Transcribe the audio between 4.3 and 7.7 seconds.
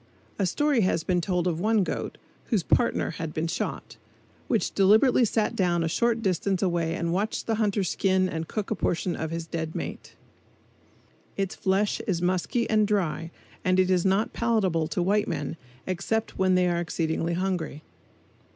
which deliberately sat down a short distance away and watched the